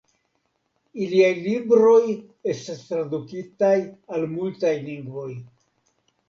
[1.07, 1.99] Iliaj libroj
[2.53, 3.71] estas tradukitaj
[4.17, 5.29] al multaj lingvoj.